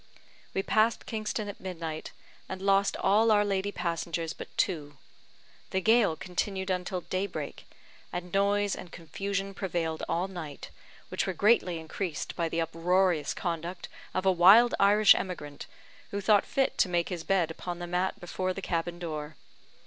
We 0.55 0.63
passed 0.63 1.05
Kingston 1.05 1.47
at 1.47 1.59
midnight, 1.59 2.11
and 2.49 2.59
lost 2.59 2.97
all 2.97 3.29
our 3.29 3.45
lady 3.45 3.71
passengers 3.71 4.33
but 4.33 4.47
two. 4.57 4.97
The 5.69 5.79
gale 5.79 6.15
continued 6.15 6.71
until 6.71 7.01
daybreak, 7.01 7.67
and 8.11 8.33
noise 8.33 8.75
and 8.75 8.91
confusion 8.91 9.53
prevailed 9.53 10.01
all 10.09 10.27
night, 10.27 10.71
which 11.09 11.27
were 11.27 11.33
greatly 11.33 11.77
increased 11.77 12.35
by 12.35 12.49
the 12.49 12.61
uproarious 12.61 13.35
conduct 13.35 13.89
of 14.15 14.25
a 14.25 14.31
wild 14.31 14.73
Irish 14.79 15.13
emigrant, 15.13 15.67
who 16.09 16.19
thought 16.19 16.47
fit 16.47 16.79
to 16.79 16.89
make 16.89 17.09
his 17.09 17.23
bed 17.23 17.51
upon 17.51 17.77
the 17.77 17.85
mat 17.85 18.19
before 18.19 18.55
the 18.55 18.61
cabin 18.63 18.97
door. 18.97 19.35